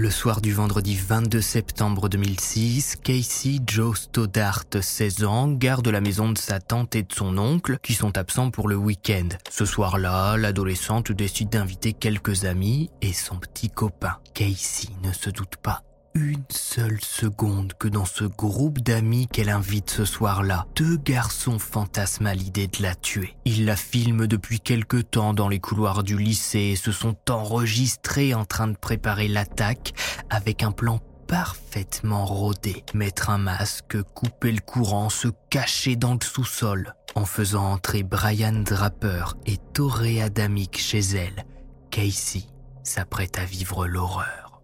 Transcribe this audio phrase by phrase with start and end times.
[0.00, 6.30] Le soir du vendredi 22 septembre 2006, Casey Joe Stoddart, 16 ans, garde la maison
[6.30, 9.30] de sa tante et de son oncle qui sont absents pour le week-end.
[9.50, 14.18] Ce soir-là, l'adolescente décide d'inviter quelques amis et son petit copain.
[14.34, 15.82] Casey ne se doute pas
[16.18, 22.26] une seule seconde que dans ce groupe d'amis qu'elle invite ce soir-là, deux garçons fantasment
[22.26, 23.36] à l'idée de la tuer.
[23.44, 28.34] Ils la filment depuis quelque temps dans les couloirs du lycée et se sont enregistrés
[28.34, 29.92] en train de préparer l'attaque
[30.30, 32.84] avec un plan parfaitement rodé.
[32.94, 36.94] Mettre un masque, couper le courant, se cacher dans le sous-sol.
[37.14, 41.44] En faisant entrer Brian Draper et Toré Adamic chez elle,
[41.90, 42.42] Casey
[42.82, 44.62] s'apprête à vivre l'horreur.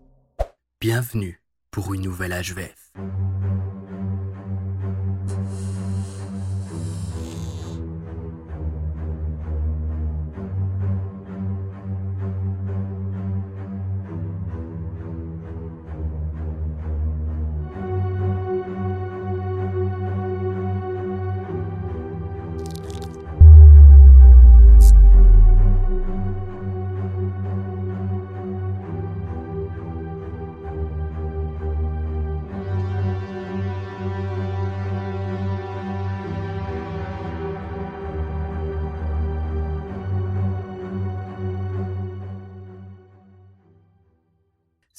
[0.81, 1.44] Bienvenue
[1.75, 2.93] pour une nouvelle HVF.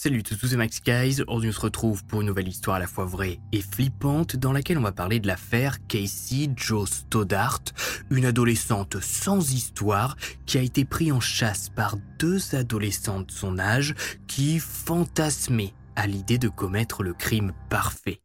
[0.06, 1.24] Salut tous, c'est Max Guys.
[1.24, 4.54] Aujourd'hui, on se retrouve pour une nouvelle histoire à la fois vraie et flippante dans
[4.54, 7.64] laquelle on va parler de l'affaire Casey Joe Stoddart,
[8.12, 13.58] une adolescente sans histoire qui a été prise en chasse par deux adolescents de son
[13.58, 13.96] âge
[14.28, 18.22] qui fantasmaient à l'idée de commettre le crime parfait.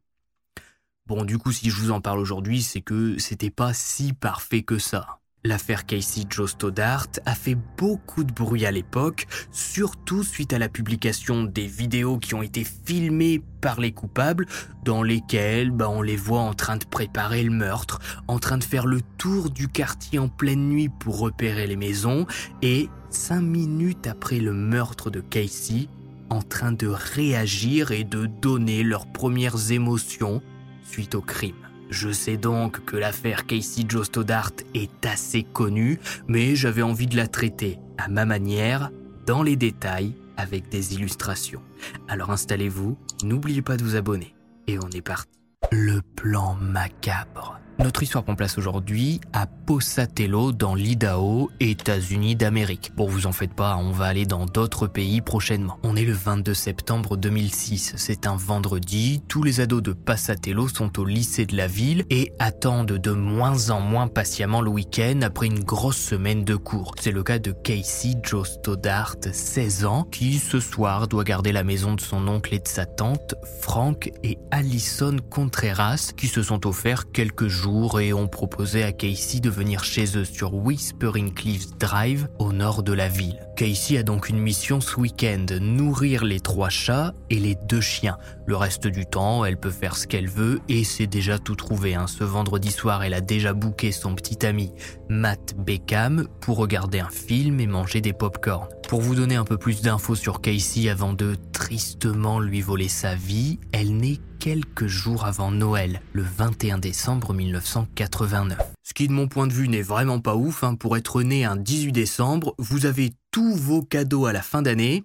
[1.07, 4.65] Bon, du coup, si je vous en parle aujourd'hui, c'est que c'était pas si parfait
[4.65, 5.20] que ça.
[5.43, 10.69] L'affaire Casey Joe Stoddart a fait beaucoup de bruit à l'époque, surtout suite à la
[10.69, 14.45] publication des vidéos qui ont été filmées par les coupables,
[14.85, 18.65] dans lesquelles bah, on les voit en train de préparer le meurtre, en train de
[18.65, 22.27] faire le tour du quartier en pleine nuit pour repérer les maisons,
[22.61, 25.89] et cinq minutes après le meurtre de Casey,
[26.29, 30.43] en train de réagir et de donner leurs premières émotions
[30.85, 31.70] suite au crime.
[31.91, 37.17] Je sais donc que l'affaire Casey Joe Stoddart est assez connue, mais j'avais envie de
[37.17, 38.91] la traiter à ma manière,
[39.27, 41.63] dans les détails, avec des illustrations.
[42.09, 44.35] Alors installez-vous, n'oubliez pas de vous abonner,
[44.69, 45.29] et on est parti.
[45.73, 47.61] Le plan macabre.
[47.83, 52.93] Notre histoire prend place aujourd'hui à Posatello dans l'Idaho, États-Unis d'Amérique.
[52.95, 55.79] Bon, vous en faites pas, on va aller dans d'autres pays prochainement.
[55.83, 60.99] On est le 22 septembre 2006, c'est un vendredi, tous les ados de Passatello sont
[61.01, 65.47] au lycée de la ville et attendent de moins en moins patiemment le week-end après
[65.47, 66.95] une grosse semaine de cours.
[67.01, 71.65] C'est le cas de Casey Joe Stoddart, 16 ans, qui ce soir doit garder la
[71.65, 76.67] maison de son oncle et de sa tante, Frank et Allison Contreras, qui se sont
[76.67, 77.70] offerts quelques jours
[78.01, 82.83] et ont proposé à Casey de venir chez eux sur Whispering Cliffs Drive au nord
[82.83, 83.39] de la ville.
[83.57, 88.19] Casey a donc une mission ce week-end, nourrir les trois chats et les deux chiens.
[88.47, 91.95] Le reste du temps, elle peut faire ce qu'elle veut et c'est déjà tout trouvé.
[91.95, 92.07] Hein.
[92.09, 94.73] Ce vendredi soir, elle a déjà booké son petit ami
[95.09, 98.67] Matt Beckham pour regarder un film et manger des pop-corn.
[98.89, 103.15] Pour vous donner un peu plus d'infos sur Casey avant de tristement lui voler sa
[103.15, 108.59] vie, elle n'est quelques jours avant Noël, le 21 décembre 1989.
[108.83, 110.75] Ce qui de mon point de vue n'est vraiment pas ouf, hein.
[110.75, 115.05] pour être né un 18 décembre, vous avez tous vos cadeaux à la fin d'année,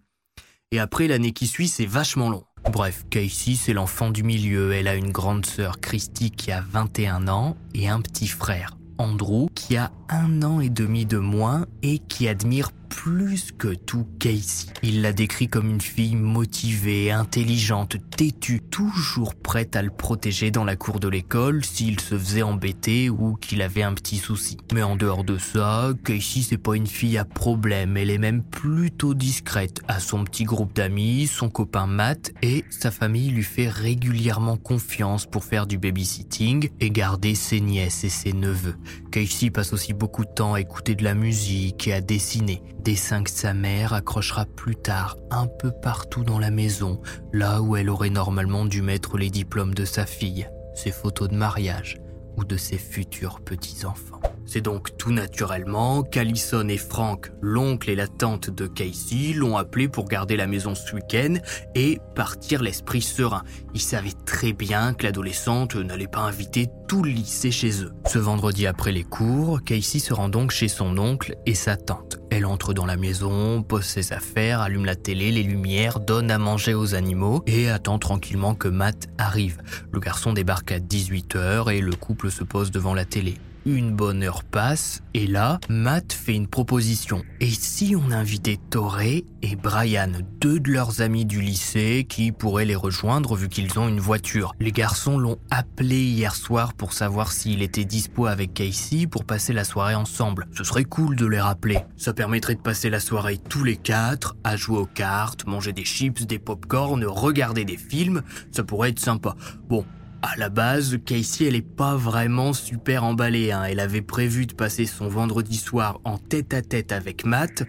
[0.72, 2.46] et après l'année qui suit c'est vachement long.
[2.72, 7.28] Bref, Casey c'est l'enfant du milieu, elle a une grande sœur Christy qui a 21
[7.28, 12.00] ans et un petit frère, Andrew, qui a un an et demi de moins et
[12.00, 14.68] qui admire plus que tout Casey.
[14.84, 20.64] Il l'a décrit comme une fille motivée, intelligente, têtue, toujours prête à le protéger dans
[20.64, 24.58] la cour de l'école s'il se faisait embêter ou qu'il avait un petit souci.
[24.74, 28.44] Mais en dehors de ça, Casey c'est pas une fille à problème, elle est même
[28.44, 33.70] plutôt discrète à son petit groupe d'amis, son copain Matt et sa famille lui fait
[33.70, 38.76] régulièrement confiance pour faire du babysitting et garder ses nièces et ses neveux.
[39.12, 42.62] Casey passe aussi beaucoup de temps à écouter de la musique et à dessiner.
[42.86, 47.02] Dessin que sa mère accrochera plus tard un peu partout dans la maison,
[47.34, 51.36] là où elle aurait normalement dû mettre les diplômes de sa fille, ses photos de
[51.36, 52.00] mariage
[52.38, 54.22] ou de ses futurs petits-enfants.
[54.46, 59.88] C'est donc tout naturellement qu'Alison et Frank, l'oncle et la tante de Casey, l'ont appelé
[59.88, 61.36] pour garder la maison ce week-end
[61.74, 63.44] et partir l'esprit serein.
[63.74, 67.92] Ils savaient très bien que l'adolescente n'allait pas inviter tout le lycée chez eux.
[68.08, 72.20] Ce vendredi après les cours, Casey se rend donc chez son oncle et sa tante.
[72.30, 76.38] Elle entre dans la maison, pose ses affaires, allume la télé, les lumières, donne à
[76.38, 79.62] manger aux animaux et attend tranquillement que Matt arrive.
[79.92, 83.36] Le garçon débarque à 18h et le couple se pose devant la télé.
[83.68, 87.24] Une bonne heure passe et là, Matt fait une proposition.
[87.40, 92.66] Et si on invitait Torrey et Brian, deux de leurs amis du lycée qui pourraient
[92.66, 94.54] les rejoindre vu qu'ils ont une voiture?
[94.60, 99.52] Les garçons l'ont appelé hier soir pour savoir s'il était dispo avec Casey pour passer
[99.52, 100.48] la soirée ensemble.
[100.56, 101.80] Ce serait cool de les rappeler.
[101.98, 105.86] Ça permettrait de passer la soirée tous les quatre, à jouer aux cartes, manger des
[105.86, 108.22] chips, des pop-corn, regarder des films.
[108.52, 109.36] Ça pourrait être sympa.
[109.68, 109.86] Bon,
[110.26, 113.52] à la base, Casey, elle est pas vraiment super emballée.
[113.52, 113.64] Hein.
[113.64, 117.64] Elle avait prévu de passer son vendredi soir en tête à tête avec Matt,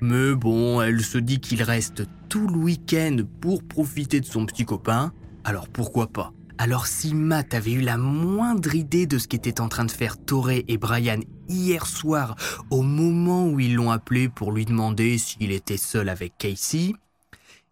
[0.00, 4.64] mais bon, elle se dit qu'il reste tout le week-end pour profiter de son petit
[4.64, 5.12] copain.
[5.44, 6.32] Alors pourquoi pas?
[6.58, 10.16] Alors si Matt avait eu la moindre idée de ce qu'étaient en train de faire
[10.18, 12.36] Toré et Brian hier soir
[12.70, 16.92] au moment où ils l'ont appelé pour lui demander s'il était seul avec Casey,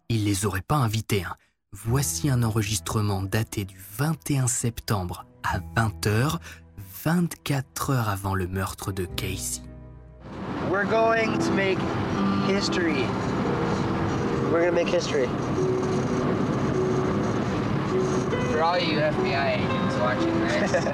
[0.09, 1.23] il les aurait pas invités.
[1.23, 1.35] Hein.
[1.73, 6.37] Voici un enregistrement daté du 21 septembre à 20h,
[7.05, 9.61] 24 heures avant le meurtre de Casey.
[10.69, 11.79] We're going to make
[12.45, 13.05] history.
[14.51, 15.29] We're going to make history.
[18.51, 20.73] For all you FBI agents watching this,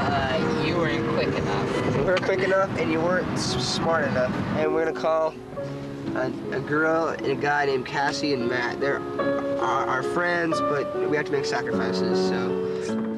[0.00, 1.94] uh, you weren't quick enough.
[1.94, 4.34] We were quick enough and you weren't smart enough.
[4.56, 5.34] And we're going to call
[6.16, 8.80] a, a, girl and a guy named Cassie and Matt.
[8.80, 9.00] They're
[9.60, 12.36] our, our friends, but we have to make sacrifices, so.
[12.36, 13.16] Um,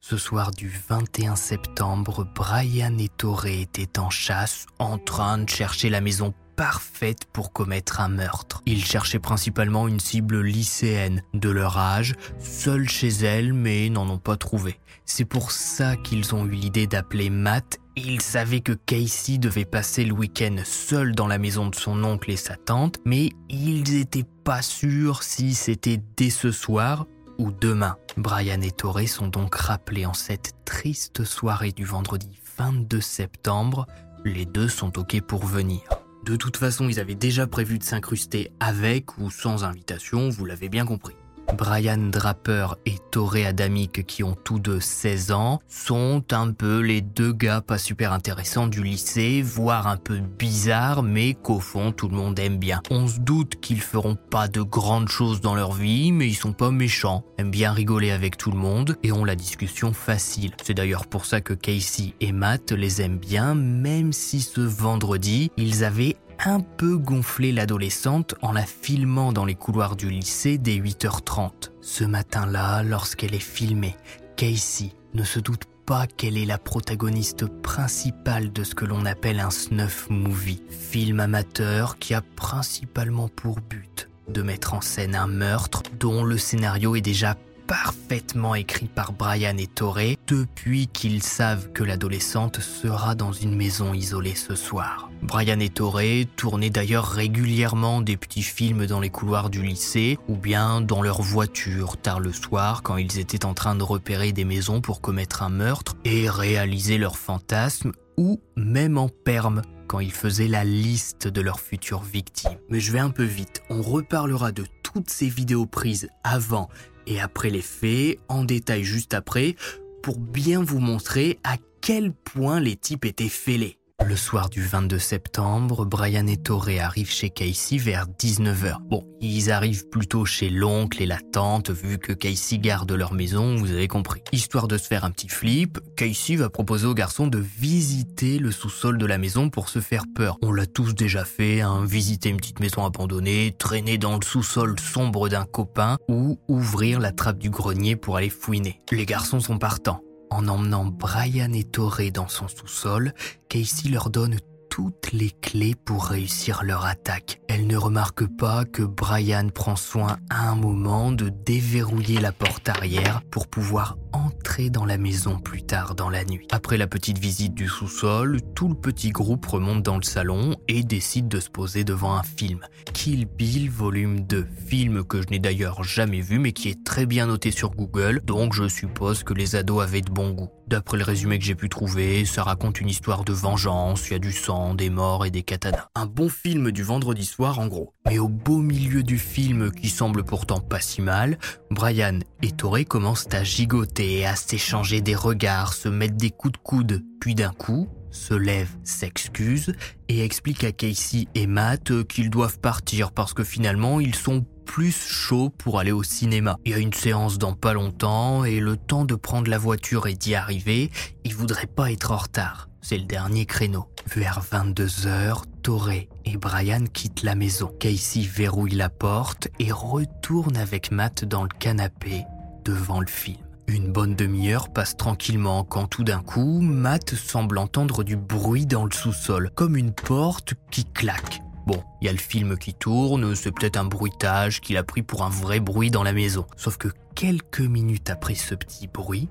[0.00, 5.88] Ce soir du 21 septembre, Brian et Toré étaient en chasse, en train de chercher
[5.88, 8.62] la maison parfaite pour commettre un meurtre.
[8.66, 14.18] Ils cherchaient principalement une cible lycéenne, de leur âge, seule chez elle, mais n'en ont
[14.18, 14.78] pas trouvé.
[15.04, 20.04] C'est pour ça qu'ils ont eu l'idée d'appeler Matt ils savaient que Casey devait passer
[20.04, 24.26] le week-end seul dans la maison de son oncle et sa tante, mais ils n'étaient
[24.44, 27.06] pas sûrs si c'était dès ce soir
[27.38, 27.96] ou demain.
[28.16, 33.86] Brian et Torrey sont donc rappelés en cette triste soirée du vendredi 22 septembre.
[34.24, 35.80] Les deux sont OK pour venir.
[36.24, 40.68] De toute façon, ils avaient déjà prévu de s'incruster avec ou sans invitation, vous l'avez
[40.68, 41.16] bien compris.
[41.56, 47.00] Brian Draper et Toré Adamic, qui ont tous deux 16 ans, sont un peu les
[47.00, 52.08] deux gars pas super intéressants du lycée, voire un peu bizarres, mais qu'au fond tout
[52.08, 52.80] le monde aime bien.
[52.90, 56.52] On se doute qu'ils feront pas de grandes choses dans leur vie, mais ils sont
[56.52, 60.52] pas méchants, aiment bien rigoler avec tout le monde et ont la discussion facile.
[60.62, 65.50] C'est d'ailleurs pour ça que Casey et Matt les aiment bien, même si ce vendredi,
[65.56, 70.76] ils avaient un peu gonflé l'adolescente en la filmant dans les couloirs du lycée dès
[70.76, 71.70] 8h30.
[71.80, 73.96] Ce matin-là, lorsqu'elle est filmée,
[74.36, 79.40] Casey ne se doute pas qu'elle est la protagoniste principale de ce que l'on appelle
[79.40, 85.26] un snuff movie, film amateur qui a principalement pour but de mettre en scène un
[85.26, 87.36] meurtre dont le scénario est déjà
[87.70, 93.94] parfaitement écrit par Brian et Torrey depuis qu'ils savent que l'adolescente sera dans une maison
[93.94, 95.08] isolée ce soir.
[95.22, 100.34] Brian et Torrey tournaient d'ailleurs régulièrement des petits films dans les couloirs du lycée ou
[100.34, 104.44] bien dans leur voiture tard le soir quand ils étaient en train de repérer des
[104.44, 110.12] maisons pour commettre un meurtre et réaliser leurs fantasmes ou même en perme quand ils
[110.12, 112.58] faisaient la liste de leurs futures victimes.
[112.68, 116.68] Mais je vais un peu vite, on reparlera de toutes ces vidéos prises avant
[117.06, 119.56] et après les faits, en détail juste après,
[120.02, 123.79] pour bien vous montrer à quel point les types étaient fêlés.
[124.06, 128.78] Le soir du 22 septembre, Brian et Torrey arrivent chez Casey vers 19h.
[128.88, 133.56] Bon, ils arrivent plutôt chez l'oncle et la tante, vu que Casey garde leur maison,
[133.56, 134.22] vous avez compris.
[134.32, 138.50] Histoire de se faire un petit flip, Casey va proposer aux garçons de visiter le
[138.50, 140.38] sous-sol de la maison pour se faire peur.
[140.42, 144.74] On l'a tous déjà fait, hein, visiter une petite maison abandonnée, traîner dans le sous-sol
[144.80, 148.80] sombre d'un copain ou ouvrir la trappe du grenier pour aller fouiner.
[148.90, 150.00] Les garçons sont partants.
[150.30, 153.12] En emmenant Brian et Torrey dans son sous-sol,
[153.48, 154.38] Casey leur donne
[154.70, 157.40] toutes les clés pour réussir leur attaque.
[157.48, 162.68] Elle ne remarque pas que Brian prend soin à un moment de déverrouiller la porte
[162.68, 166.46] arrière pour pouvoir entrer dans la maison plus tard dans la nuit.
[166.50, 170.82] Après la petite visite du sous-sol, tout le petit groupe remonte dans le salon et
[170.82, 172.60] décide de se poser devant un film.
[172.92, 177.06] Kill Bill volume 2, film que je n'ai d'ailleurs jamais vu mais qui est très
[177.06, 180.50] bien noté sur Google, donc je suppose que les ados avaient de bon goût.
[180.70, 184.16] D'après le résumé que j'ai pu trouver, ça raconte une histoire de vengeance, il y
[184.16, 185.88] a du sang, des morts et des katanas.
[185.94, 187.92] Un bon film du vendredi soir en gros.
[188.06, 191.38] Mais au beau milieu du film qui semble pourtant pas si mal,
[191.70, 196.58] Brian et Torrey commencent à gigoter, à s'échanger des regards, se mettre des coups de
[196.58, 199.74] coude, puis d'un coup, se lève, s'excuse
[200.08, 204.92] et explique à Casey et Matt qu'ils doivent partir parce que finalement ils sont plus
[204.92, 206.56] chaud pour aller au cinéma.
[206.64, 210.06] Il y a une séance dans pas longtemps et le temps de prendre la voiture
[210.06, 210.90] et d'y arriver,
[211.24, 212.69] il voudrait pas être en retard.
[212.82, 213.86] C'est le dernier créneau.
[214.14, 217.72] Vers 22h, Torrey et Brian quittent la maison.
[217.78, 222.24] Casey verrouille la porte et retourne avec Matt dans le canapé
[222.64, 223.38] devant le film.
[223.66, 228.84] Une bonne demi-heure passe tranquillement quand tout d'un coup, Matt semble entendre du bruit dans
[228.84, 231.40] le sous-sol, comme une porte qui claque.
[231.66, 235.02] Bon, il y a le film qui tourne, c'est peut-être un bruitage qu'il a pris
[235.02, 236.46] pour un vrai bruit dans la maison.
[236.56, 239.28] Sauf que quelques minutes après ce petit bruit,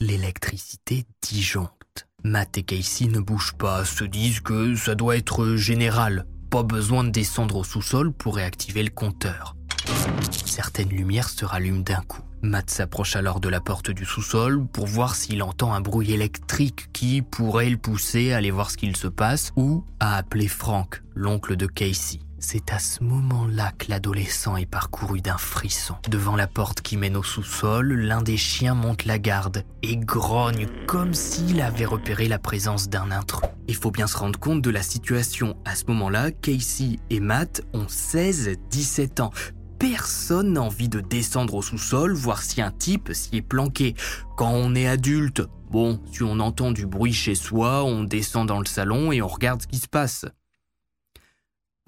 [0.00, 1.77] l'électricité disjoncte.
[2.24, 6.26] Matt et Casey ne bougent pas, se disent que ça doit être général.
[6.50, 9.54] Pas besoin de descendre au sous-sol pour réactiver le compteur.
[10.44, 12.22] Certaines lumières se rallument d'un coup.
[12.42, 16.92] Matt s'approche alors de la porte du sous-sol pour voir s'il entend un bruit électrique
[16.92, 21.02] qui pourrait le pousser à aller voir ce qu'il se passe ou à appeler Frank,
[21.14, 22.18] l'oncle de Casey.
[22.40, 25.96] C'est à ce moment-là que l'adolescent est parcouru d'un frisson.
[26.08, 30.68] Devant la porte qui mène au sous-sol, l'un des chiens monte la garde et grogne
[30.86, 33.48] comme s'il avait repéré la présence d'un intrus.
[33.66, 35.56] Il faut bien se rendre compte de la situation.
[35.64, 39.32] À ce moment-là, Casey et Matt ont 16-17 ans
[39.78, 43.94] personne n'a envie de descendre au sous-sol voir si un type s'y est planqué.
[44.36, 48.58] Quand on est adulte, bon, si on entend du bruit chez soi, on descend dans
[48.58, 50.24] le salon et on regarde ce qui se passe.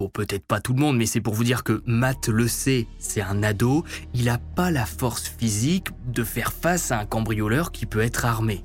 [0.09, 3.21] Peut-être pas tout le monde, mais c'est pour vous dire que Matt le sait, c'est
[3.21, 7.85] un ado, il n'a pas la force physique de faire face à un cambrioleur qui
[7.85, 8.63] peut être armé.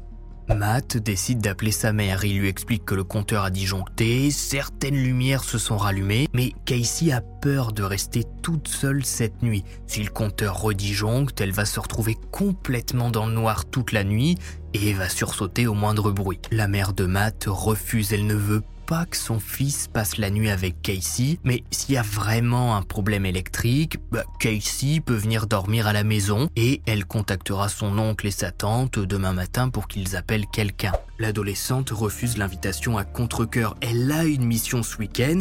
[0.54, 2.24] Matt décide d'appeler sa mère.
[2.24, 7.10] Il lui explique que le compteur a disjoncté, certaines lumières se sont rallumées, mais Casey
[7.10, 9.64] a peur de rester toute seule cette nuit.
[9.86, 14.38] Si le compteur redisjoncte, elle va se retrouver complètement dans le noir toute la nuit
[14.72, 16.38] et va sursauter au moindre bruit.
[16.52, 20.48] La mère de Matt refuse, elle ne veut pas que son fils passe la nuit
[20.48, 25.88] avec Casey, mais s'il y a vraiment un problème électrique, bah, Casey peut venir dormir
[25.88, 30.14] à la maison et elle contactera son oncle et sa tante demain matin pour qu'ils
[30.14, 30.92] appellent quelqu'un.
[31.18, 33.76] L'adolescente refuse l'invitation à contre-coeur.
[33.80, 35.40] Elle a une mission ce week-end,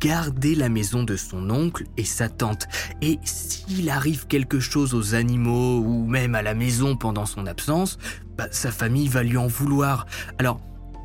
[0.00, 2.66] garder la maison de son oncle et sa tante.
[3.02, 7.98] Et s'il arrive quelque chose aux animaux ou même à la maison pendant son absence,
[8.38, 10.06] bah, sa famille va lui en vouloir.
[10.38, 10.60] Alors,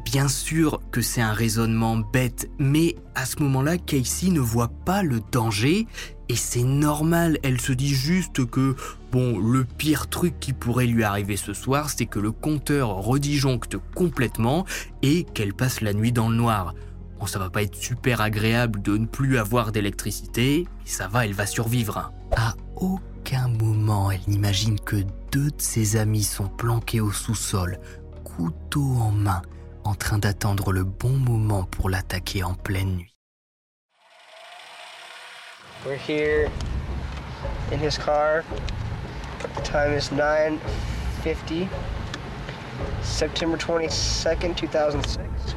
[0.05, 5.03] Bien sûr que c'est un raisonnement bête, mais à ce moment-là, Casey ne voit pas
[5.03, 5.87] le danger
[6.27, 7.37] et c'est normal.
[7.43, 8.75] Elle se dit juste que,
[9.11, 13.77] bon, le pire truc qui pourrait lui arriver ce soir, c'est que le compteur redisjoncte
[13.95, 14.65] complètement
[15.01, 16.73] et qu'elle passe la nuit dans le noir.
[17.19, 21.25] Bon, ça va pas être super agréable de ne plus avoir d'électricité, mais ça va,
[21.25, 22.11] elle va survivre.
[22.35, 24.97] À aucun moment, elle n'imagine que
[25.31, 27.79] deux de ses amis sont planqués au sous-sol,
[28.23, 29.41] couteau en main
[29.83, 33.15] en train d'attendre le bon moment pour l'attaquer en pleine nuit.
[35.85, 36.49] We're here
[37.71, 38.43] in his car.
[39.55, 41.67] The time is 9:50,
[43.01, 45.55] September 22nd, 2006.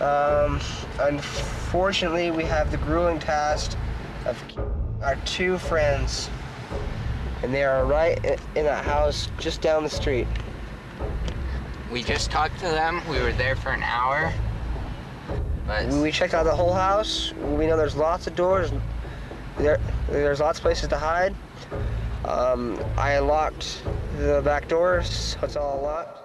[0.00, 0.60] Um,
[1.00, 3.76] unfortunately, we have the grueling task
[4.26, 4.40] of
[5.02, 6.30] our two friends,
[7.42, 8.18] and they are right
[8.54, 10.26] in a house just down the street.
[11.92, 13.02] We just talked to them.
[13.08, 14.32] We were there for an hour.
[15.66, 17.34] But We checked out the whole house.
[17.34, 18.72] We know there's lots of doors.
[19.58, 21.34] There, there's lots of places to hide.
[22.24, 23.82] Um, I locked
[24.16, 26.21] the back doors, it's all locked.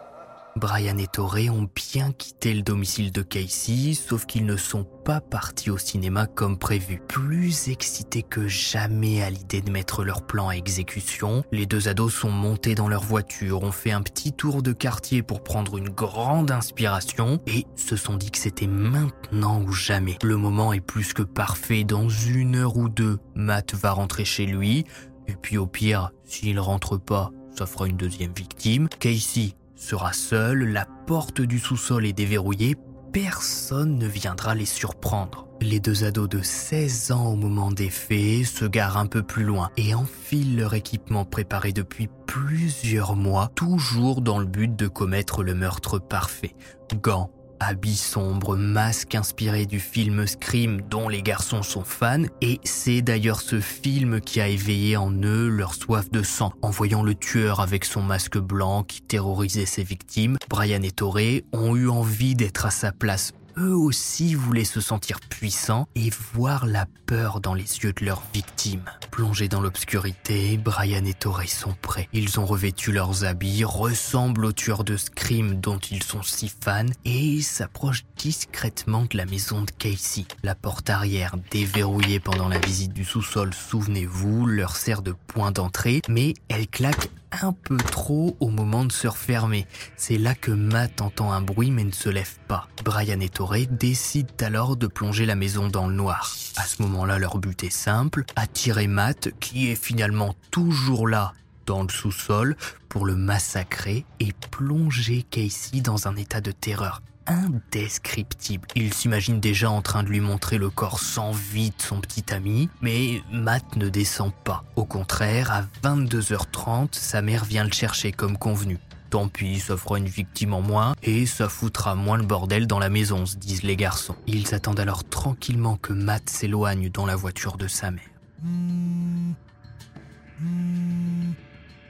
[0.58, 5.22] Brian et Torrey ont bien quitté le domicile de Casey, sauf qu'ils ne sont pas
[5.22, 7.02] partis au cinéma comme prévu.
[7.08, 12.14] Plus excités que jamais à l'idée de mettre leur plan à exécution, les deux ados
[12.14, 15.90] sont montés dans leur voiture, ont fait un petit tour de quartier pour prendre une
[15.90, 20.18] grande inspiration et se sont dit que c'était maintenant ou jamais.
[20.24, 24.46] Le moment est plus que parfait, dans une heure ou deux, Matt va rentrer chez
[24.46, 24.86] lui,
[25.28, 28.88] et puis au pire, s'il rentre pas, ça fera une deuxième victime.
[29.00, 32.76] Casey sera seul, la porte du sous-sol est déverrouillée,
[33.14, 35.48] personne ne viendra les surprendre.
[35.62, 39.44] Les deux ados de 16 ans au moment des faits se garent un peu plus
[39.44, 45.44] loin et enfilent leur équipement préparé depuis plusieurs mois, toujours dans le but de commettre
[45.44, 46.56] le meurtre parfait.
[47.02, 53.02] Gants, habits sombres, masque inspiré du film Scream dont les garçons sont fans, et c'est
[53.02, 56.52] d'ailleurs ce film qui a éveillé en eux leur soif de sang.
[56.62, 61.44] En voyant le tueur avec son masque blanc qui terrorisait ses victimes, Brian et Torrey
[61.54, 66.66] ont eu envie d'être à sa place eux aussi voulaient se sentir puissants et voir
[66.66, 68.84] la peur dans les yeux de leurs victimes.
[69.12, 72.08] Plongés dans l'obscurité, Brian et Torrey sont prêts.
[72.14, 76.86] Ils ont revêtu leurs habits, ressemblent aux tueurs de Scream dont ils sont si fans
[77.06, 80.26] et s'approchent discrètement de la maison de Casey.
[80.44, 86.02] La porte arrière, déverrouillée pendant la visite du sous-sol, souvenez-vous, leur sert de point d'entrée,
[86.10, 89.66] mais elle claque un peu trop au moment de se refermer.
[89.96, 92.68] C'est là que Matt entend un bruit mais ne se lève pas.
[92.84, 96.36] Brian et Torrey décident alors de plonger la maison dans le noir.
[96.56, 101.34] À ce moment-là, leur but est simple, attirer Matt, qui est finalement toujours là
[101.66, 102.56] dans le sous-sol,
[102.88, 108.68] pour le massacrer et plonger Casey dans un état de terreur indescriptible.
[108.76, 112.34] Il s'imagine déjà en train de lui montrer le corps sans vie de son petit
[112.34, 114.64] ami, mais Matt ne descend pas.
[114.76, 118.80] Au contraire, à 22h30, sa mère vient le chercher comme convenu.
[119.10, 122.80] Tant pis, ça fera une victime en moins et ça foutra moins le bordel dans
[122.80, 124.16] la maison, se disent les garçons.
[124.28, 128.04] Ils attendent alors tranquillement que Matt s'éloigne dans la voiture de sa mère.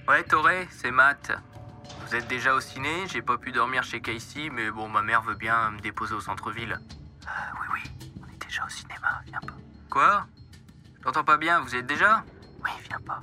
[0.07, 1.31] Ouais, Toré, c'est Matt.
[2.05, 5.21] Vous êtes déjà au ciné, j'ai pas pu dormir chez Casey, mais bon, ma mère
[5.21, 6.79] veut bien me déposer au centre-ville.
[7.23, 7.29] Euh,
[7.61, 9.57] oui, oui, on est déjà au cinéma, viens pas.
[9.89, 10.27] Quoi?
[11.03, 12.23] J'entends pas bien, vous êtes déjà?
[12.63, 13.21] Oui, viens pas.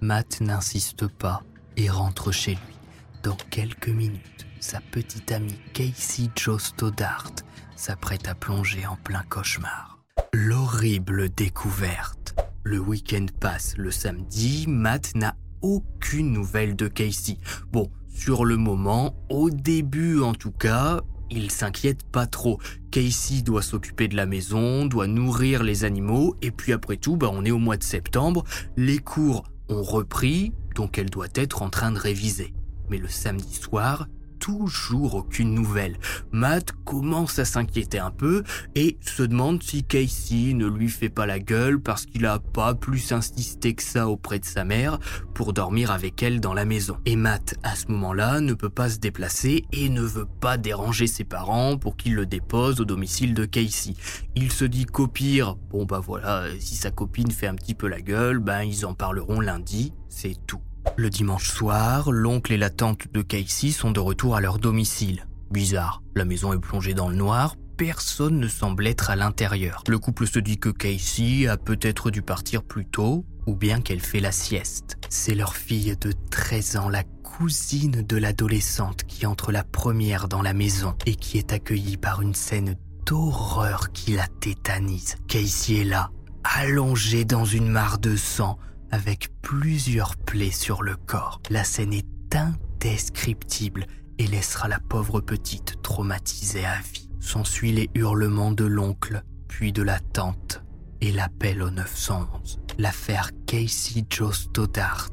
[0.00, 1.42] Matt n'insiste pas
[1.76, 2.78] et rentre chez lui.
[3.22, 7.30] Dans quelques minutes, sa petite amie Casey Joe Stoddart
[7.76, 9.98] s'apprête à plonger en plein cauchemar.
[10.32, 12.34] L'horrible découverte.
[12.62, 17.38] Le week-end passe le samedi, Matt n'a aucune nouvelle de Casey.
[17.72, 21.00] Bon, sur le moment, au début en tout cas,
[21.30, 22.58] il s'inquiète pas trop.
[22.90, 27.30] Casey doit s'occuper de la maison, doit nourrir les animaux, et puis après tout, bah,
[27.32, 28.44] on est au mois de septembre,
[28.76, 32.54] les cours ont repris, donc elle doit être en train de réviser.
[32.88, 34.06] Mais le samedi soir,
[34.46, 35.98] toujours aucune nouvelle.
[36.30, 38.44] Matt commence à s'inquiéter un peu
[38.76, 42.76] et se demande si Casey ne lui fait pas la gueule parce qu'il a pas
[42.76, 45.00] plus insisté que ça auprès de sa mère
[45.34, 46.96] pour dormir avec elle dans la maison.
[47.06, 51.08] Et Matt, à ce moment-là, ne peut pas se déplacer et ne veut pas déranger
[51.08, 53.94] ses parents pour qu'ils le déposent au domicile de Casey.
[54.36, 57.88] Il se dit qu'au pire, bon bah voilà, si sa copine fait un petit peu
[57.88, 60.60] la gueule, ben ils en parleront lundi, c'est tout.
[60.96, 65.26] Le dimanche soir, l'oncle et la tante de Casey sont de retour à leur domicile.
[65.50, 69.82] Bizarre, la maison est plongée dans le noir, personne ne semble être à l'intérieur.
[69.86, 74.00] Le couple se dit que Casey a peut-être dû partir plus tôt, ou bien qu'elle
[74.00, 74.96] fait la sieste.
[75.08, 80.42] C'est leur fille de 13 ans, la cousine de l'adolescente, qui entre la première dans
[80.42, 85.16] la maison et qui est accueillie par une scène d'horreur qui la tétanise.
[85.28, 86.10] Casey est là,
[86.42, 88.58] allongée dans une mare de sang,
[88.90, 91.40] avec plusieurs plaies sur le corps.
[91.50, 93.86] La scène est indescriptible
[94.18, 97.08] et laissera la pauvre petite traumatisée à vie.
[97.20, 100.62] S'ensuit les hurlements de l'oncle, puis de la tante,
[101.00, 102.60] et l'appel au 911.
[102.78, 105.08] L'affaire Casey Joe Stoddart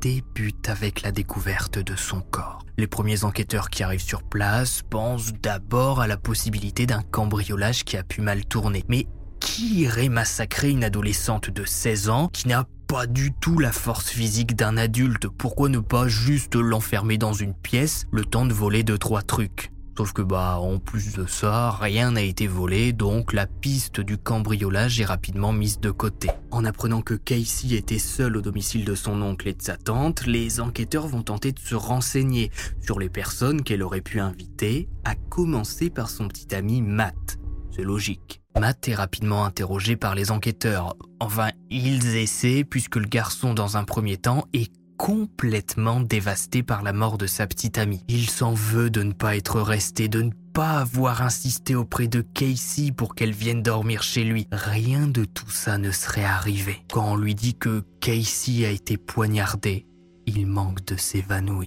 [0.00, 2.64] débute avec la découverte de son corps.
[2.76, 7.96] Les premiers enquêteurs qui arrivent sur place pensent d'abord à la possibilité d'un cambriolage qui
[7.96, 8.84] a pu mal tourner.
[8.88, 9.06] Mais
[9.40, 14.08] qui irait massacrer une adolescente de 16 ans qui n'a pas du tout la force
[14.08, 15.28] physique d'un adulte.
[15.28, 19.70] Pourquoi ne pas juste l'enfermer dans une pièce le temps de voler deux trois trucs?
[19.96, 24.18] Sauf que bah en plus de ça, rien n'a été volé, donc la piste du
[24.18, 26.30] cambriolage est rapidement mise de côté.
[26.50, 30.26] En apprenant que Casey était seule au domicile de son oncle et de sa tante,
[30.26, 35.14] les enquêteurs vont tenter de se renseigner sur les personnes qu'elle aurait pu inviter, à
[35.14, 37.38] commencer par son petit ami Matt.
[37.74, 38.40] C'est logique.
[38.58, 40.94] Matt est rapidement interrogé par les enquêteurs.
[41.18, 46.92] Enfin, ils essaient puisque le garçon, dans un premier temps, est complètement dévasté par la
[46.92, 48.04] mort de sa petite amie.
[48.08, 52.20] Il s'en veut de ne pas être resté, de ne pas avoir insisté auprès de
[52.20, 54.46] Casey pour qu'elle vienne dormir chez lui.
[54.52, 56.84] Rien de tout ça ne serait arrivé.
[56.92, 59.86] Quand on lui dit que Casey a été poignardé,
[60.26, 61.66] il manque de s'évanouir.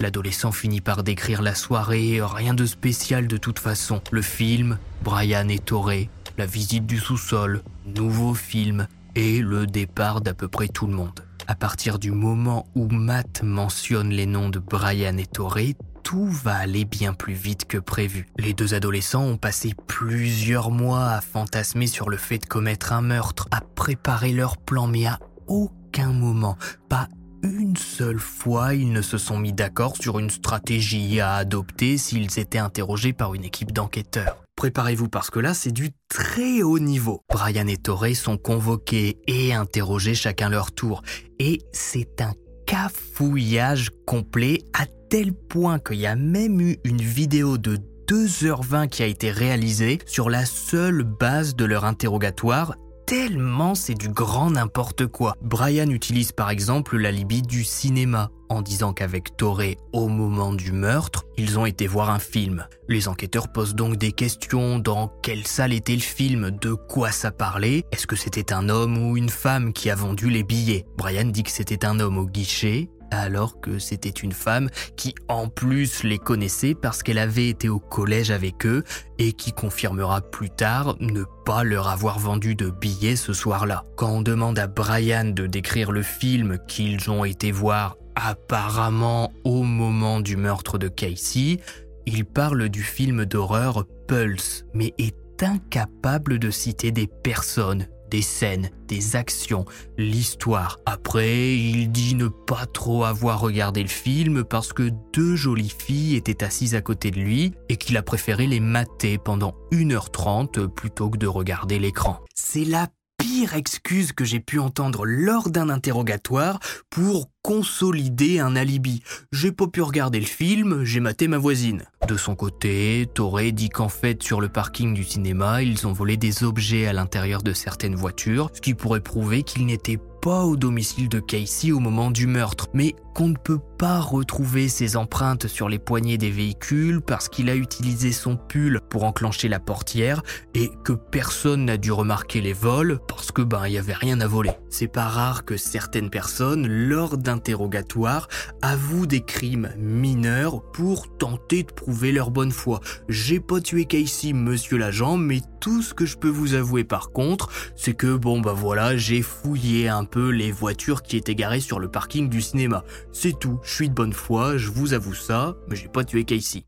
[0.00, 4.00] L'adolescent finit par décrire la soirée, rien de spécial de toute façon.
[4.10, 10.34] Le film, Brian et Toré, la visite du sous-sol, nouveau film et le départ d'à
[10.34, 11.20] peu près tout le monde.
[11.46, 16.56] À partir du moment où Matt mentionne les noms de Brian et Toré, tout va
[16.56, 18.26] aller bien plus vite que prévu.
[18.38, 23.02] Les deux adolescents ont passé plusieurs mois à fantasmer sur le fait de commettre un
[23.02, 26.56] meurtre, à préparer leur plan, mais à aucun moment,
[26.88, 27.08] pas
[27.42, 32.38] une seule fois, ils ne se sont mis d'accord sur une stratégie à adopter s'ils
[32.38, 34.42] étaient interrogés par une équipe d'enquêteurs.
[34.56, 37.22] Préparez-vous parce que là, c'est du très haut niveau.
[37.30, 41.02] Brian et Torrey sont convoqués et interrogés chacun leur tour.
[41.38, 42.34] Et c'est un
[42.66, 47.78] cafouillage complet à tel point qu'il y a même eu une vidéo de
[48.10, 52.74] 2h20 qui a été réalisée sur la seule base de leur interrogatoire
[53.10, 55.34] tellement c'est du grand n'importe quoi.
[55.42, 61.24] Brian utilise par exemple l'alibi du cinéma en disant qu'avec Toré, au moment du meurtre,
[61.36, 62.68] ils ont été voir un film.
[62.88, 67.32] Les enquêteurs posent donc des questions dans quelle salle était le film, de quoi ça
[67.32, 70.86] parlait, est-ce que c'était un homme ou une femme qui a vendu les billets?
[70.96, 75.48] Brian dit que c'était un homme au guichet alors que c'était une femme qui en
[75.48, 78.84] plus les connaissait parce qu'elle avait été au collège avec eux
[79.18, 83.84] et qui confirmera plus tard ne pas leur avoir vendu de billets ce soir-là.
[83.96, 89.62] Quand on demande à Brian de décrire le film qu'ils ont été voir apparemment au
[89.62, 91.58] moment du meurtre de Casey,
[92.06, 98.70] il parle du film d'horreur Pulse, mais est incapable de citer des personnes, des scènes,
[98.88, 99.64] des actions,
[99.96, 100.78] l'histoire.
[100.86, 106.16] Après, il dit ne pas trop avoir regardé le film parce que deux jolies filles
[106.16, 111.10] étaient assises à côté de lui et qu'il a préféré les mater pendant 1h30 plutôt
[111.10, 112.20] que de regarder l'écran.
[112.34, 112.88] C'est la
[113.20, 119.02] pire excuse que j'ai pu entendre lors d'un interrogatoire pour consolider un alibi.
[119.30, 121.84] J'ai pas pu regarder le film, j'ai maté ma voisine.
[122.08, 126.16] De son côté, Toré dit qu'en fait, sur le parking du cinéma, ils ont volé
[126.16, 130.56] des objets à l'intérieur de certaines voitures, ce qui pourrait prouver qu'ils n'étaient pas au
[130.56, 135.46] domicile de Casey au moment du meurtre, mais qu'on ne peut pas retrouver ses empreintes
[135.46, 140.22] sur les poignées des véhicules parce qu'il a utilisé son pull pour enclencher la portière
[140.54, 144.20] et que personne n'a dû remarquer les vols parce que ben il y avait rien
[144.20, 144.52] à voler.
[144.68, 148.28] C'est pas rare que certaines personnes lors d'interrogatoire
[148.62, 152.80] avouent des crimes mineurs pour tenter de prouver leur bonne foi.
[153.08, 157.12] J'ai pas tué Casey, monsieur l'agent, mais tout ce que je peux vous avouer par
[157.12, 161.60] contre, c'est que bon bah voilà, j'ai fouillé un peu les voitures qui étaient garées
[161.60, 162.84] sur le parking du cinéma.
[163.12, 166.24] C'est tout, je suis de bonne foi, je vous avoue ça, mais j'ai pas tué
[166.24, 166.64] Casey.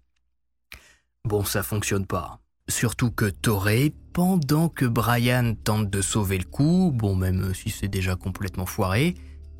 [1.24, 2.40] Bon, ça fonctionne pas.
[2.68, 7.88] Surtout que Toré, pendant que Brian tente de sauver le coup, bon même si c'est
[7.88, 9.14] déjà complètement foiré,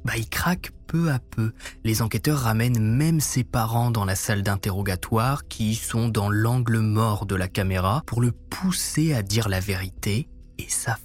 [0.05, 1.53] bah il craque peu à peu.
[1.85, 7.27] Les enquêteurs ramènent même ses parents dans la salle d'interrogatoire qui sont dans l'angle mort
[7.27, 10.99] de la caméra pour le pousser à dire la vérité et ça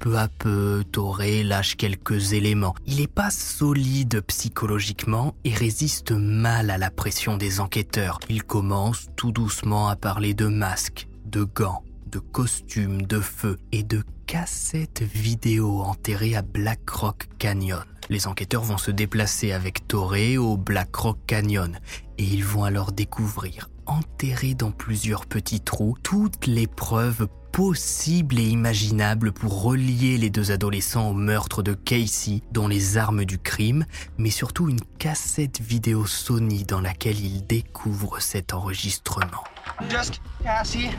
[0.00, 2.74] Peu à peu, Toré lâche quelques éléments.
[2.86, 8.18] Il n'est pas solide psychologiquement et résiste mal à la pression des enquêteurs.
[8.28, 13.84] Il commence tout doucement à parler de masques, de gants, de costumes, de feu et
[13.84, 17.84] de cassettes vidéo enterrées à Black Rock Canyon.
[18.08, 21.78] Les enquêteurs vont se déplacer avec Toré au Black Rock Canyon
[22.18, 28.48] et ils vont alors découvrir, enterrés dans plusieurs petits trous, toutes les preuves possibles et
[28.48, 33.84] imaginables pour relier les deux adolescents au meurtre de Casey, dont les armes du crime,
[34.18, 39.44] mais surtout une cassette vidéo Sony dans laquelle ils découvrent cet enregistrement.
[39.88, 40.90] Just Cassie,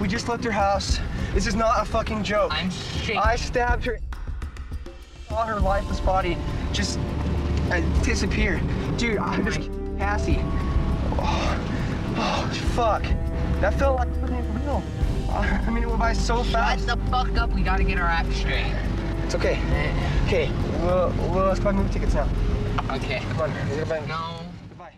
[0.00, 1.00] we just left her house.
[1.34, 2.52] This is not a fucking joke.
[2.52, 3.18] I'm shaking.
[3.18, 3.98] I stabbed her.
[5.28, 6.36] Saw her lifeless body
[6.72, 6.98] just
[7.70, 8.60] uh, disappear.
[8.96, 10.40] Dude, I'm just Cassie.
[11.18, 11.56] Oh,
[12.16, 13.02] oh, fuck.
[13.60, 14.82] That felt like wasn't real.
[15.38, 16.86] I mean, it went by so fast.
[16.86, 17.52] Shut the fuck up.
[17.54, 18.72] We gotta get our act straight.
[19.24, 19.58] It's okay.
[20.26, 20.50] Okay,
[20.82, 22.28] well, well, let's buy movie tickets now.
[22.90, 23.20] Okay.
[23.30, 24.00] Come on, goodbye.
[24.06, 24.40] No.
[24.68, 24.96] Goodbye.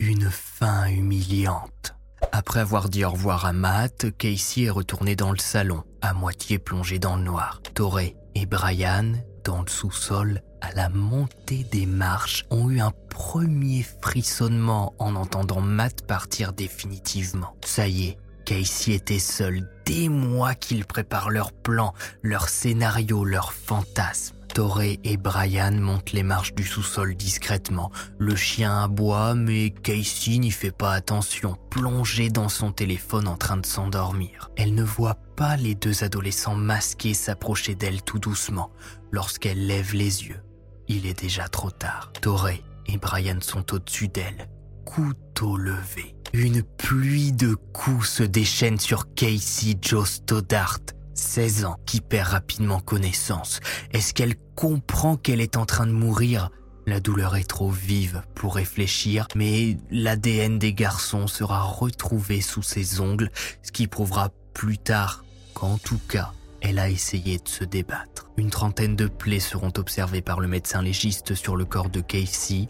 [0.00, 1.94] Une fin humiliante.
[2.32, 6.58] Après avoir dit au revoir à Matt, Casey est retourné dans le salon, à moitié
[6.58, 7.60] plongé dans le noir.
[7.74, 9.12] Torrey et Brian,
[9.44, 15.60] dans le sous-sol, à la montée des marches, ont eu un premier frissonnement en entendant
[15.60, 17.56] Matt partir définitivement.
[17.64, 18.18] Ça y est,
[18.50, 19.68] Casey était seul.
[19.86, 24.34] Des mois qu'ils préparent leur plan, leur scénario, leur fantasme.
[24.52, 27.92] Torrey et Brian montent les marches du sous-sol discrètement.
[28.18, 33.56] Le chien aboie, mais Casey n'y fait pas attention, plongée dans son téléphone en train
[33.56, 34.50] de s'endormir.
[34.56, 38.72] Elle ne voit pas les deux adolescents masqués s'approcher d'elle tout doucement.
[39.12, 40.42] Lorsqu'elle lève les yeux,
[40.88, 42.10] il est déjà trop tard.
[42.20, 44.48] Torrey et Brian sont au-dessus d'elle,
[44.84, 46.16] couteau levé.
[46.32, 50.78] Une pluie de coups se déchaîne sur Casey Joe Stoddart,
[51.14, 53.58] 16 ans, qui perd rapidement connaissance.
[53.90, 56.50] Est-ce qu'elle comprend qu'elle est en train de mourir?
[56.86, 63.00] La douleur est trop vive pour réfléchir, mais l'ADN des garçons sera retrouvé sous ses
[63.00, 63.30] ongles,
[63.62, 68.30] ce qui prouvera plus tard qu'en tout cas, elle a essayé de se débattre.
[68.36, 72.68] Une trentaine de plaies seront observées par le médecin légiste sur le corps de Casey,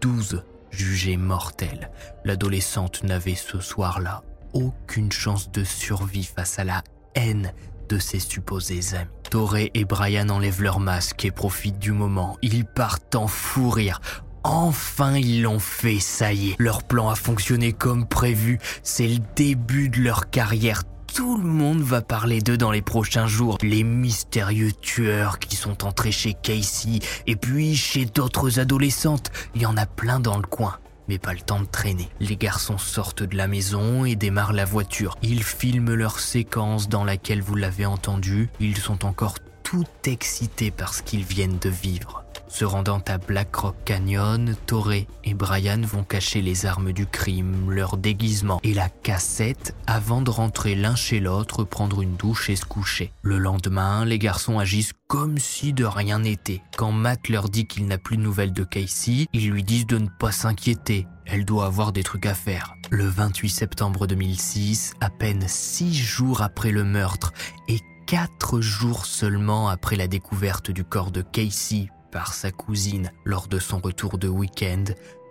[0.00, 0.42] 12
[0.76, 1.90] jugées mortelles.
[2.24, 6.82] L'adolescente n'avait ce soir-là aucune chance de survie face à la
[7.14, 7.52] haine
[7.88, 9.10] de ses supposés amis.
[9.30, 12.36] Torrey et Brian enlèvent leur masque et profitent du moment.
[12.42, 14.00] Ils partent en fou rire.
[14.44, 16.56] Enfin, ils l'ont fait, ça y est.
[16.58, 18.60] Leur plan a fonctionné comme prévu.
[18.82, 20.84] C'est le début de leur carrière.
[21.16, 23.56] Tout le monde va parler d'eux dans les prochains jours.
[23.62, 29.32] Les mystérieux tueurs qui sont entrés chez Casey et puis chez d'autres adolescentes.
[29.54, 30.76] Il y en a plein dans le coin.
[31.08, 32.10] Mais pas le temps de traîner.
[32.20, 35.16] Les garçons sortent de la maison et démarrent la voiture.
[35.22, 38.50] Ils filment leur séquence dans laquelle vous l'avez entendu.
[38.60, 42.25] Ils sont encore tout excités par ce qu'ils viennent de vivre.
[42.48, 47.70] Se rendant à Black Rock Canyon, Torrey et Brian vont cacher les armes du crime,
[47.70, 52.56] leur déguisement et la cassette avant de rentrer l'un chez l'autre, prendre une douche et
[52.56, 53.12] se coucher.
[53.22, 56.62] Le lendemain, les garçons agissent comme si de rien n'était.
[56.76, 59.98] Quand Matt leur dit qu'il n'a plus de nouvelles de Casey, ils lui disent de
[59.98, 61.06] ne pas s'inquiéter.
[61.26, 62.74] Elle doit avoir des trucs à faire.
[62.90, 67.32] Le 28 septembre 2006, à peine six jours après le meurtre
[67.68, 73.48] et quatre jours seulement après la découverte du corps de Casey par sa cousine lors
[73.48, 74.84] de son retour de week-end,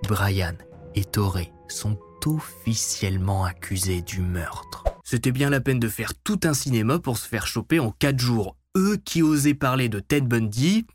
[0.08, 0.56] Brian
[0.96, 4.84] et Torrey sont officiellement accusés du meurtre.
[5.04, 8.20] C'était bien la peine de faire tout un cinéma pour se faire choper en quatre
[8.20, 8.56] jours.
[8.76, 10.86] Eux qui osaient parler de Ted Bundy,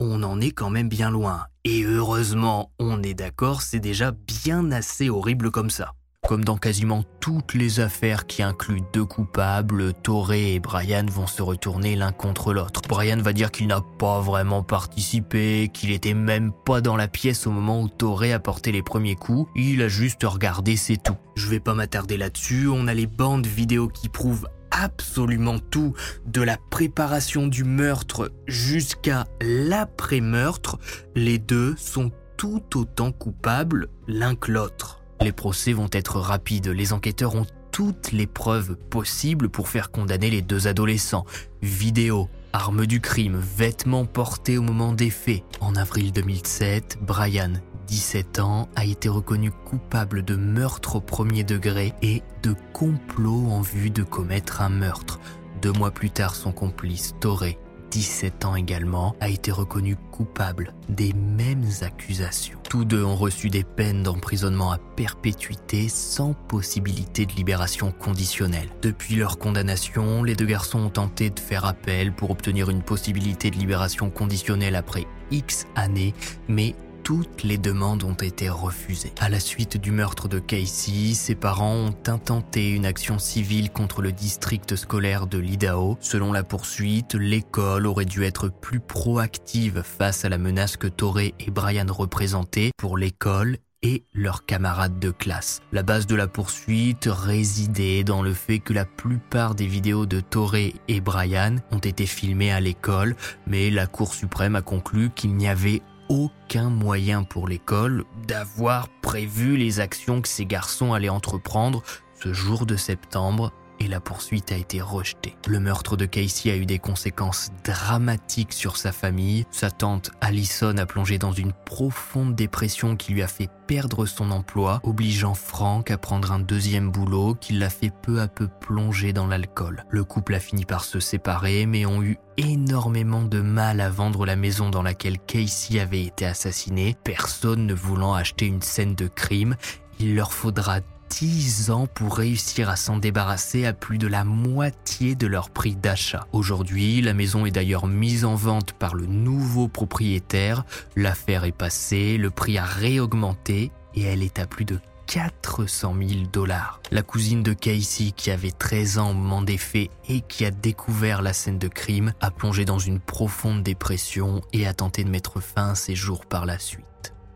[0.00, 1.46] on en est quand même bien loin.
[1.64, 5.92] Et heureusement, on est d'accord, c'est déjà bien assez horrible comme ça.
[6.28, 11.42] Comme dans quasiment toutes les affaires qui incluent deux coupables, Torrey et Brian vont se
[11.42, 12.80] retourner l'un contre l'autre.
[12.88, 17.48] Brian va dire qu'il n'a pas vraiment participé, qu'il était même pas dans la pièce
[17.48, 21.16] au moment où Torrey a porté les premiers coups, il a juste regardé, c'est tout.
[21.34, 25.92] Je vais pas m'attarder là-dessus, on a les bandes vidéo qui prouvent absolument tout,
[26.24, 30.78] de la préparation du meurtre jusqu'à l'après-meurtre,
[31.16, 35.01] les deux sont tout autant coupables l'un que l'autre.
[35.22, 40.30] Les procès vont être rapides, les enquêteurs ont toutes les preuves possibles pour faire condamner
[40.30, 41.24] les deux adolescents.
[41.62, 45.44] Vidéos, armes du crime, vêtements portés au moment des faits.
[45.60, 47.52] En avril 2007, Brian,
[47.86, 53.60] 17 ans, a été reconnu coupable de meurtre au premier degré et de complot en
[53.60, 55.20] vue de commettre un meurtre.
[55.62, 57.58] Deux mois plus tard, son complice, Torrey,
[57.92, 62.58] 17 ans également, a été reconnu coupable des mêmes accusations.
[62.70, 68.70] Tous deux ont reçu des peines d'emprisonnement à perpétuité sans possibilité de libération conditionnelle.
[68.80, 73.50] Depuis leur condamnation, les deux garçons ont tenté de faire appel pour obtenir une possibilité
[73.50, 76.14] de libération conditionnelle après X années,
[76.48, 79.12] mais toutes les demandes ont été refusées.
[79.20, 84.02] À la suite du meurtre de Casey, ses parents ont intenté une action civile contre
[84.02, 85.96] le district scolaire de l'Idaho.
[86.00, 91.34] Selon la poursuite, l'école aurait dû être plus proactive face à la menace que Torrey
[91.40, 95.60] et Brian représentaient pour l'école et leurs camarades de classe.
[95.72, 100.20] La base de la poursuite résidait dans le fait que la plupart des vidéos de
[100.20, 105.34] Torrey et Brian ont été filmées à l'école, mais la Cour suprême a conclu qu'il
[105.34, 111.82] n'y avait aucun moyen pour l'école d'avoir prévu les actions que ces garçons allaient entreprendre
[112.22, 113.50] ce jour de septembre
[113.82, 115.36] et la poursuite a été rejetée.
[115.46, 119.44] Le meurtre de Casey a eu des conséquences dramatiques sur sa famille.
[119.50, 124.30] Sa tante Allison a plongé dans une profonde dépression qui lui a fait perdre son
[124.30, 129.12] emploi, obligeant Frank à prendre un deuxième boulot qui l'a fait peu à peu plonger
[129.12, 129.84] dans l'alcool.
[129.88, 134.26] Le couple a fini par se séparer mais ont eu énormément de mal à vendre
[134.26, 139.08] la maison dans laquelle Casey avait été assassiné, personne ne voulant acheter une scène de
[139.08, 139.56] crime.
[139.98, 140.80] Il leur faudra
[141.20, 145.76] 10 ans pour réussir à s'en débarrasser à plus de la moitié de leur prix
[145.76, 146.26] d'achat.
[146.32, 150.64] Aujourd'hui, la maison est d'ailleurs mise en vente par le nouveau propriétaire.
[150.96, 156.20] L'affaire est passée, le prix a réaugmenté et elle est à plus de 400 000
[156.32, 156.80] dollars.
[156.90, 160.50] La cousine de Casey, qui avait 13 ans au moment des faits et qui a
[160.50, 165.10] découvert la scène de crime, a plongé dans une profonde dépression et a tenté de
[165.10, 166.86] mettre fin à ses jours par la suite.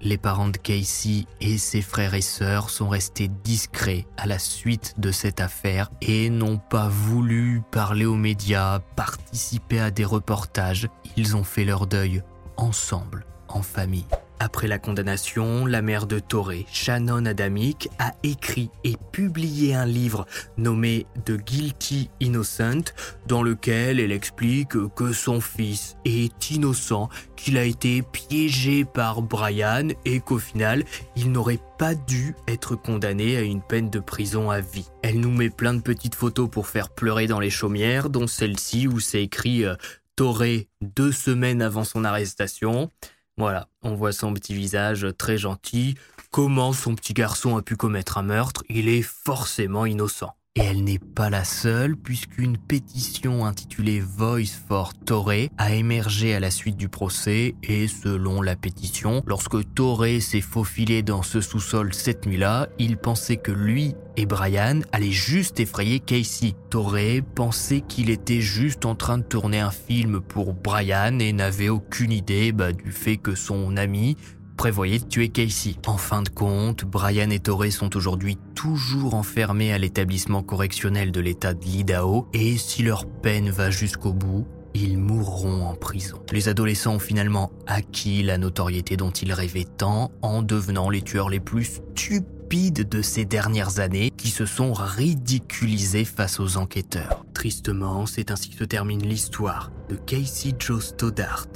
[0.02, 4.94] Les parents de Casey et ses frères et sœurs sont restés discrets à la suite
[4.98, 10.88] de cette affaire et n'ont pas voulu parler aux médias, participer à des reportages.
[11.16, 12.22] Ils ont fait leur deuil
[12.56, 14.06] ensemble, en famille.
[14.38, 20.26] Après la condamnation, la mère de Toré, Shannon Adamic, a écrit et publié un livre
[20.58, 22.92] nommé The Guilty Innocent,
[23.26, 29.88] dans lequel elle explique que son fils est innocent, qu'il a été piégé par Brian
[30.04, 30.84] et qu'au final,
[31.16, 34.88] il n'aurait pas dû être condamné à une peine de prison à vie.
[35.02, 38.86] Elle nous met plein de petites photos pour faire pleurer dans les chaumières, dont celle-ci
[38.86, 39.76] où c'est écrit euh,
[40.16, 42.90] Toré deux semaines avant son arrestation.
[43.38, 45.96] Voilà, on voit son petit visage très gentil.
[46.30, 50.34] Comment son petit garçon a pu commettre un meurtre Il est forcément innocent.
[50.56, 56.40] Et elle n'est pas la seule, puisqu'une pétition intitulée Voice for Torre a émergé à
[56.40, 61.92] la suite du procès, et selon la pétition, lorsque Torre s'est faufilé dans ce sous-sol
[61.92, 66.54] cette nuit-là, il pensait que lui et Brian allaient juste effrayer Casey.
[66.70, 71.68] Torre pensait qu'il était juste en train de tourner un film pour Brian et n'avait
[71.68, 74.16] aucune idée bah, du fait que son ami
[74.56, 75.74] prévoyait de tuer Casey.
[75.86, 81.20] En fin de compte, Brian et Torrey sont aujourd'hui toujours enfermés à l'établissement correctionnel de
[81.20, 86.20] l'État de l'Idaho et si leur peine va jusqu'au bout, ils mourront en prison.
[86.32, 91.30] Les adolescents ont finalement acquis la notoriété dont ils rêvaient tant en devenant les tueurs
[91.30, 97.24] les plus stupides de ces dernières années qui se sont ridiculisés face aux enquêteurs.
[97.34, 101.46] Tristement, c'est ainsi que se termine l'histoire de Casey Joe Stoddart,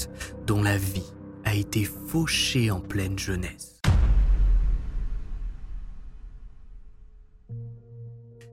[0.47, 1.13] dont la vie
[1.45, 3.81] a été fauché en pleine jeunesse.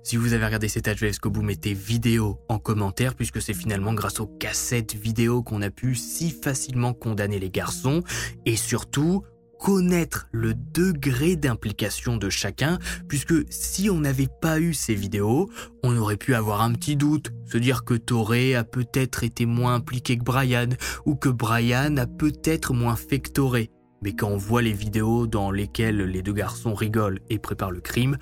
[0.03, 3.93] Si vous avez regardé cet adjeu jusqu'au bout, mettez vidéo en commentaire puisque c'est finalement
[3.93, 8.03] grâce aux cassettes vidéo qu'on a pu si facilement condamner les garçons
[8.45, 9.23] et surtout
[9.59, 15.49] connaître le degré d'implication de chacun, puisque si on n'avait pas eu ces vidéos,
[15.83, 19.75] on aurait pu avoir un petit doute, se dire que Toré a peut-être été moins
[19.75, 20.69] impliqué que Brian,
[21.05, 23.71] ou que Brian a peut-être moins fait que Toré.
[24.01, 27.81] Mais quand on voit les vidéos dans lesquelles les deux garçons rigolent et préparent le
[27.81, 28.17] crime,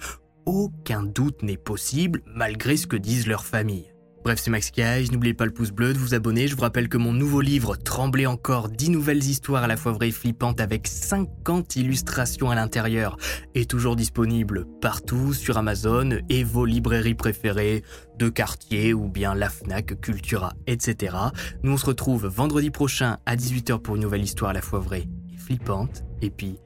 [0.45, 3.94] aucun doute n'est possible malgré ce que disent leurs familles.
[4.25, 6.47] Bref, c'est Max Guys, n'oubliez pas le pouce bleu, de vous abonner.
[6.47, 9.91] Je vous rappelle que mon nouveau livre, Trembler encore, 10 nouvelles histoires à la fois
[9.91, 13.17] vraies et flippantes avec 50 illustrations à l'intérieur,
[13.53, 17.83] est toujours disponible partout sur Amazon et vos librairies préférées
[18.17, 21.15] de quartier ou bien la FNAC, Cultura, etc.
[21.61, 24.79] Nous on se retrouve vendredi prochain à 18h pour une nouvelle histoire à la fois
[24.79, 26.03] vraie et flippante.
[26.23, 26.57] Et puis,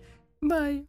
[0.42, 0.89] bye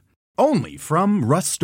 [0.37, 1.61] only from Rust